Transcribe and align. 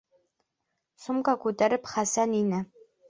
Сумка 1.03 1.35
күтәреп 1.45 1.93
Хәсән 1.93 2.35
инә. 2.39 2.67